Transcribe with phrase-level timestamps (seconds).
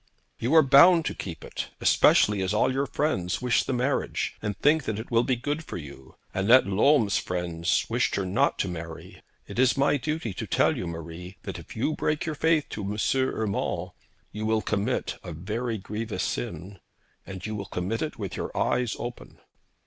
[0.39, 4.57] 'You are bound to keep it, especially as all your friends wish the marriage, and
[4.57, 6.15] think that it will be good for you.
[6.33, 9.21] Annette Lolme's friends wished her not to marry.
[9.45, 12.81] It is my duty to tell you, Marie, that if you break your faith to
[12.81, 12.97] M.
[13.15, 13.91] Urmand,
[14.31, 16.79] you will commit a very grievous sin,
[17.27, 19.37] and you will commit it with your eyes open.'